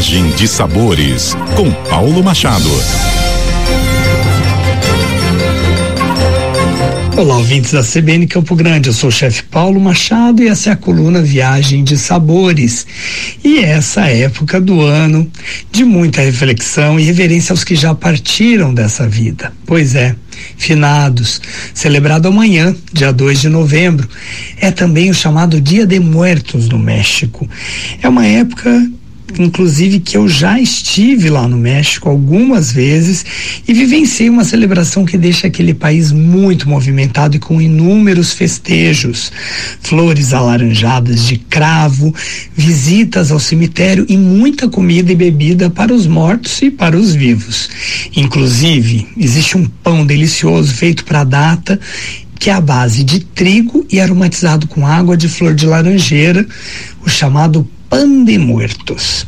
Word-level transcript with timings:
Viagem 0.00 0.30
de 0.30 0.48
Sabores, 0.48 1.36
com 1.54 1.70
Paulo 1.90 2.24
Machado. 2.24 2.70
Olá, 7.18 7.36
ouvintes 7.36 7.72
da 7.72 7.82
CBN 7.82 8.26
Campo 8.26 8.56
Grande. 8.56 8.88
Eu 8.88 8.94
sou 8.94 9.10
o 9.10 9.12
chefe 9.12 9.42
Paulo 9.42 9.78
Machado 9.78 10.42
e 10.42 10.48
essa 10.48 10.70
é 10.70 10.72
a 10.72 10.76
coluna 10.76 11.20
Viagem 11.20 11.84
de 11.84 11.98
Sabores. 11.98 12.86
E 13.44 13.58
essa 13.58 14.06
época 14.06 14.58
do 14.58 14.80
ano 14.80 15.30
de 15.70 15.84
muita 15.84 16.22
reflexão 16.22 16.98
e 16.98 17.02
reverência 17.02 17.52
aos 17.52 17.62
que 17.62 17.76
já 17.76 17.94
partiram 17.94 18.72
dessa 18.72 19.06
vida. 19.06 19.52
Pois 19.66 19.94
é, 19.94 20.16
finados, 20.56 21.42
celebrado 21.74 22.26
amanhã, 22.26 22.74
dia 22.90 23.12
2 23.12 23.42
de 23.42 23.50
novembro. 23.50 24.08
É 24.56 24.70
também 24.70 25.10
o 25.10 25.14
chamado 25.14 25.60
Dia 25.60 25.84
de 25.84 26.00
Muertos 26.00 26.70
no 26.70 26.78
México. 26.78 27.46
É 28.02 28.08
uma 28.08 28.24
época 28.24 28.90
inclusive 29.38 30.00
que 30.00 30.16
eu 30.16 30.28
já 30.28 30.58
estive 30.58 31.30
lá 31.30 31.46
no 31.46 31.56
México 31.56 32.08
algumas 32.08 32.72
vezes 32.72 33.24
e 33.66 33.72
vivenciei 33.72 34.28
uma 34.28 34.44
celebração 34.44 35.04
que 35.04 35.16
deixa 35.16 35.46
aquele 35.46 35.74
país 35.74 36.12
muito 36.12 36.68
movimentado 36.68 37.36
e 37.36 37.38
com 37.38 37.60
inúmeros 37.60 38.32
festejos, 38.32 39.30
flores 39.80 40.32
alaranjadas 40.32 41.26
de 41.26 41.36
cravo, 41.38 42.14
visitas 42.56 43.30
ao 43.30 43.38
cemitério 43.38 44.06
e 44.08 44.16
muita 44.16 44.68
comida 44.68 45.12
e 45.12 45.16
bebida 45.16 45.70
para 45.70 45.92
os 45.92 46.06
mortos 46.06 46.60
e 46.62 46.70
para 46.70 46.96
os 46.96 47.14
vivos. 47.14 47.68
Inclusive, 48.16 49.06
existe 49.16 49.56
um 49.56 49.64
pão 49.64 50.04
delicioso 50.04 50.74
feito 50.74 51.04
para 51.04 51.20
a 51.20 51.24
data 51.24 51.80
que 52.40 52.48
é 52.48 52.54
a 52.54 52.60
base 52.60 53.04
de 53.04 53.20
trigo 53.20 53.86
e 53.90 54.00
aromatizado 54.00 54.66
com 54.66 54.86
água 54.86 55.14
de 55.14 55.28
flor 55.28 55.54
de 55.54 55.66
laranjeira, 55.66 56.46
o 57.04 57.08
chamado 57.10 57.68
Pan 57.90 58.22
de 58.24 58.38
Muertos. 58.38 59.26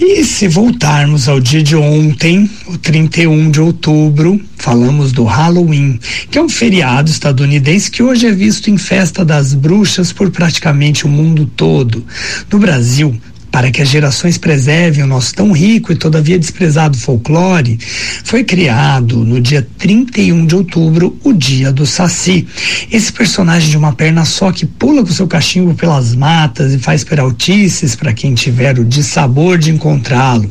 E 0.00 0.24
se 0.24 0.46
voltarmos 0.46 1.28
ao 1.28 1.40
dia 1.40 1.60
de 1.60 1.74
ontem, 1.74 2.48
o 2.68 2.78
31 2.78 3.50
de 3.50 3.60
outubro, 3.60 4.40
falamos 4.56 5.10
do 5.10 5.24
Halloween, 5.24 5.98
que 6.30 6.38
é 6.38 6.42
um 6.42 6.48
feriado 6.48 7.10
estadunidense 7.10 7.90
que 7.90 8.00
hoje 8.00 8.28
é 8.28 8.30
visto 8.30 8.70
em 8.70 8.78
festa 8.78 9.24
das 9.24 9.54
bruxas 9.54 10.12
por 10.12 10.30
praticamente 10.30 11.04
o 11.04 11.08
mundo 11.08 11.50
todo. 11.56 12.06
No 12.48 12.60
Brasil, 12.60 13.20
para 13.54 13.70
que 13.70 13.80
as 13.80 13.88
gerações 13.88 14.36
preservem 14.36 15.04
o 15.04 15.06
nosso 15.06 15.32
tão 15.32 15.52
rico 15.52 15.92
e 15.92 15.94
todavia 15.94 16.36
desprezado 16.36 16.98
folclore, 16.98 17.78
foi 18.24 18.42
criado 18.42 19.18
no 19.18 19.40
dia 19.40 19.64
31 19.78 20.44
de 20.44 20.56
outubro 20.56 21.16
o 21.22 21.32
Dia 21.32 21.70
do 21.70 21.86
Saci. 21.86 22.48
Esse 22.90 23.12
personagem 23.12 23.70
de 23.70 23.76
uma 23.76 23.92
perna 23.92 24.24
só 24.24 24.50
que 24.50 24.66
pula 24.66 25.04
com 25.04 25.12
seu 25.12 25.28
cachimbo 25.28 25.72
pelas 25.72 26.16
matas 26.16 26.74
e 26.74 26.80
faz 26.80 27.04
peraltices 27.04 27.94
para 27.94 28.12
quem 28.12 28.34
tiver 28.34 28.76
o 28.76 28.84
dissabor 28.84 29.56
de 29.56 29.70
encontrá-lo. 29.70 30.50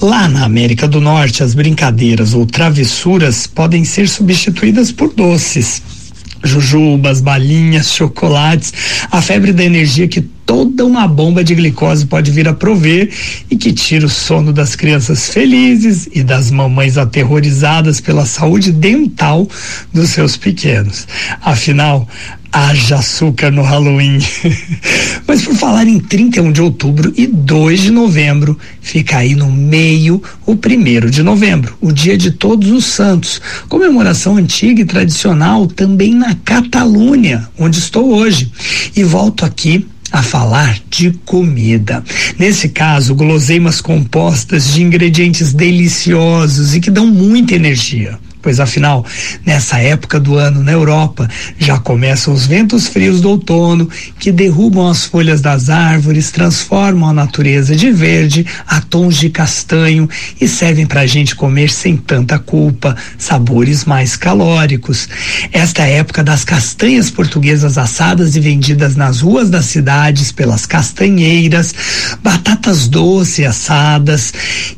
Lá 0.00 0.26
na 0.26 0.46
América 0.46 0.88
do 0.88 1.02
Norte, 1.02 1.42
as 1.42 1.52
brincadeiras 1.52 2.32
ou 2.32 2.46
travessuras 2.46 3.46
podem 3.46 3.84
ser 3.84 4.08
substituídas 4.08 4.90
por 4.90 5.12
doces 5.12 5.82
jujubas, 6.44 7.20
balinhas, 7.20 7.92
chocolates, 7.92 8.72
a 9.10 9.22
febre 9.22 9.52
da 9.52 9.64
energia 9.64 10.08
que 10.08 10.20
toda 10.72 10.86
uma 10.86 11.06
bomba 11.06 11.44
de 11.44 11.54
glicose 11.54 12.06
pode 12.06 12.30
vir 12.30 12.48
a 12.48 12.54
prover 12.54 13.10
e 13.50 13.56
que 13.56 13.72
tira 13.72 14.06
o 14.06 14.08
sono 14.08 14.52
das 14.52 14.74
crianças 14.74 15.28
felizes 15.28 16.08
e 16.12 16.22
das 16.22 16.50
mamães 16.50 16.98
aterrorizadas 16.98 18.00
pela 18.00 18.26
saúde 18.26 18.72
dental 18.72 19.48
dos 19.92 20.10
seus 20.10 20.36
pequenos. 20.36 21.06
Afinal, 21.40 22.08
haja 22.50 22.96
açúcar 22.96 23.50
no 23.50 23.62
Halloween. 23.62 24.18
Mas 25.26 25.42
por 25.42 25.54
falar 25.54 25.86
em 25.86 26.00
31 26.00 26.52
de 26.52 26.60
outubro 26.60 27.12
e 27.16 27.26
2 27.26 27.80
de 27.80 27.90
novembro, 27.90 28.58
fica 28.80 29.18
aí 29.18 29.34
no 29.34 29.50
meio 29.50 30.22
o 30.44 30.56
primeiro 30.56 31.10
de 31.10 31.22
novembro, 31.22 31.76
o 31.80 31.92
dia 31.92 32.16
de 32.16 32.32
Todos 32.32 32.70
os 32.70 32.84
Santos, 32.84 33.40
comemoração 33.68 34.36
antiga 34.36 34.82
e 34.82 34.84
tradicional 34.84 35.66
também 35.66 36.14
na 36.14 36.34
Catalunha, 36.34 37.48
onde 37.58 37.78
estou 37.78 38.14
hoje. 38.14 38.50
E 38.96 39.04
volto 39.04 39.44
aqui 39.44 39.86
a 40.12 40.22
falar 40.22 40.78
de 40.90 41.10
comida. 41.24 42.04
Nesse 42.38 42.68
caso, 42.68 43.14
guloseimas 43.14 43.80
compostas 43.80 44.74
de 44.74 44.82
ingredientes 44.82 45.52
deliciosos 45.54 46.74
e 46.74 46.80
que 46.80 46.90
dão 46.90 47.06
muita 47.06 47.54
energia 47.54 48.18
pois 48.42 48.58
afinal, 48.58 49.06
nessa 49.46 49.78
época 49.78 50.18
do 50.18 50.36
ano 50.36 50.62
na 50.62 50.72
Europa, 50.72 51.28
já 51.56 51.78
começam 51.78 52.34
os 52.34 52.44
ventos 52.44 52.88
frios 52.88 53.20
do 53.20 53.30
outono 53.30 53.88
que 54.18 54.32
derrubam 54.32 54.88
as 54.88 55.04
folhas 55.04 55.40
das 55.40 55.70
árvores, 55.70 56.32
transformam 56.32 57.08
a 57.08 57.12
natureza 57.12 57.76
de 57.76 57.90
verde 57.92 58.44
a 58.66 58.80
tons 58.80 59.16
de 59.16 59.30
castanho 59.30 60.08
e 60.40 60.48
servem 60.48 60.86
para 60.86 61.02
a 61.02 61.06
gente 61.06 61.36
comer 61.36 61.70
sem 61.70 61.96
tanta 61.96 62.38
culpa, 62.38 62.96
sabores 63.16 63.84
mais 63.84 64.16
calóricos. 64.16 65.08
Esta 65.52 65.86
é 65.86 65.98
época 65.98 66.24
das 66.24 66.44
castanhas 66.44 67.10
portuguesas 67.10 67.78
assadas 67.78 68.34
e 68.34 68.40
vendidas 68.40 68.96
nas 68.96 69.20
ruas 69.20 69.48
das 69.48 69.66
cidades 69.66 70.32
pelas 70.32 70.66
castanheiras, 70.66 71.74
batatas 72.22 72.88
doces 72.88 73.46
assadas, 73.46 74.32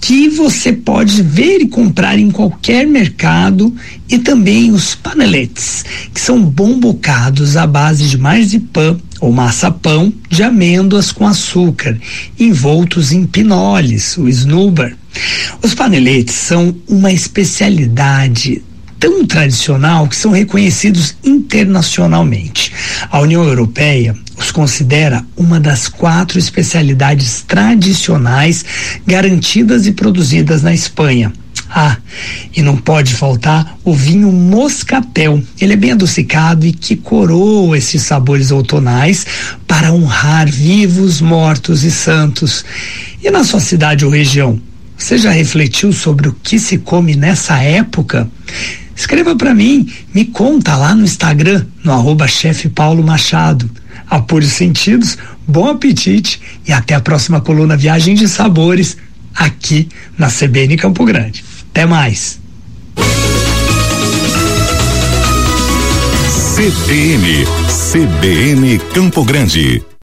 que 0.00 0.28
você 0.28 0.72
pode 0.72 1.22
ver 1.22 1.60
e 1.60 1.68
comprar 1.68 2.18
em 2.18 2.30
qualquer 2.30 2.86
mercado 2.86 3.74
e 4.08 4.18
também 4.18 4.70
os 4.70 4.94
paneletes, 4.94 5.84
que 6.12 6.20
são 6.20 6.42
bombocados 6.42 7.56
à 7.56 7.66
base 7.66 8.08
de 8.08 8.18
marzipan 8.18 8.98
ou 9.20 9.32
massa-pão 9.32 10.12
de 10.28 10.42
amêndoas 10.42 11.10
com 11.10 11.26
açúcar, 11.26 11.98
envoltos 12.38 13.12
em 13.12 13.24
pinoles, 13.24 14.16
o 14.16 14.28
snubber. 14.28 14.96
Os 15.62 15.74
paneletes 15.74 16.34
são 16.34 16.76
uma 16.86 17.12
especialidade 17.12 18.62
tão 18.98 19.24
tradicional 19.26 20.08
que 20.08 20.16
são 20.16 20.30
reconhecidos 20.30 21.16
internacionalmente. 21.24 22.72
A 23.10 23.20
União 23.20 23.44
Europeia 23.44 24.14
os 24.36 24.52
considera 24.52 25.24
uma 25.36 25.58
das 25.58 25.88
quatro 25.88 26.38
especialidades 26.38 27.42
tradicionais 27.42 28.64
garantidas 29.06 29.86
e 29.86 29.92
produzidas 29.92 30.62
na 30.62 30.74
Espanha. 30.74 31.32
Ah, 31.68 31.96
e 32.54 32.62
não 32.62 32.76
pode 32.76 33.14
faltar 33.14 33.76
o 33.82 33.92
vinho 33.92 34.30
moscatel. 34.30 35.42
Ele 35.60 35.72
é 35.72 35.76
bem 35.76 35.92
adocicado 35.92 36.64
e 36.64 36.72
que 36.72 36.94
coroa 36.94 37.76
esses 37.76 38.02
sabores 38.02 38.50
outonais 38.50 39.26
para 39.66 39.92
honrar 39.92 40.48
vivos, 40.48 41.20
mortos 41.20 41.82
e 41.82 41.90
santos. 41.90 42.64
E 43.22 43.30
na 43.30 43.42
sua 43.42 43.58
cidade 43.58 44.04
ou 44.04 44.10
região, 44.10 44.60
você 44.96 45.18
já 45.18 45.30
refletiu 45.30 45.92
sobre 45.92 46.28
o 46.28 46.36
que 46.42 46.58
se 46.58 46.78
come 46.78 47.16
nessa 47.16 47.58
época? 47.58 48.30
Escreva 48.94 49.34
para 49.34 49.54
mim, 49.54 49.90
me 50.14 50.24
conta 50.24 50.76
lá 50.76 50.94
no 50.94 51.04
Instagram, 51.04 51.66
no 51.82 51.92
arroba 51.92 52.28
chefe 52.28 52.68
Paulo 52.68 53.02
Machado 53.02 53.68
os 54.32 54.52
sentidos, 54.52 55.16
bom 55.46 55.68
apetite 55.68 56.40
e 56.66 56.72
até 56.72 56.94
a 56.94 57.00
próxima 57.00 57.40
coluna 57.40 57.76
Viagem 57.76 58.14
de 58.14 58.28
Sabores 58.28 58.96
aqui 59.34 59.88
na 60.18 60.28
CBN 60.28 60.76
Campo 60.76 61.04
Grande. 61.04 61.44
Até 61.70 61.86
mais. 61.86 62.40
CBN, 66.56 67.44
CBN 67.68 68.78
Campo 68.94 69.24
Grande. 69.24 69.82